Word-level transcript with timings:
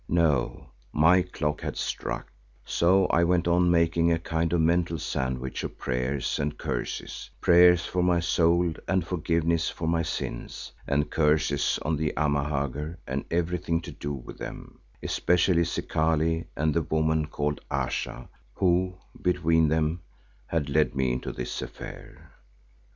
No, 0.09 0.71
my 0.91 1.21
clock 1.21 1.61
had 1.61 1.77
struck, 1.77 2.31
so 2.65 3.05
I 3.11 3.23
went 3.23 3.47
on 3.47 3.69
making 3.69 4.11
a 4.11 4.17
kind 4.17 4.51
of 4.51 4.59
mental 4.59 4.97
sandwich 4.97 5.63
of 5.63 5.77
prayers 5.77 6.39
and 6.39 6.57
curses; 6.57 7.29
prayers 7.39 7.85
for 7.85 8.01
my 8.01 8.19
soul 8.19 8.73
and 8.87 9.05
forgiveness 9.05 9.69
for 9.69 9.87
my 9.87 10.01
sins, 10.01 10.71
and 10.87 11.11
curses 11.11 11.77
on 11.83 11.97
the 11.97 12.13
Amahagger 12.17 12.97
and 13.05 13.25
everything 13.29 13.79
to 13.81 13.91
do 13.91 14.11
with 14.13 14.39
them, 14.39 14.79
especially 15.03 15.61
Zikali 15.65 16.45
and 16.55 16.73
the 16.73 16.81
woman 16.81 17.27
called 17.27 17.61
Ayesha, 17.69 18.27
who, 18.55 18.95
between 19.21 19.67
them, 19.67 20.01
had 20.47 20.67
led 20.67 20.95
me 20.95 21.13
into 21.13 21.31
this 21.31 21.61
affair. 21.61 22.31